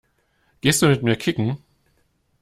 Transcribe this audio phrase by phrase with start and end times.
[0.61, 1.59] Gehst du mit mir kicken?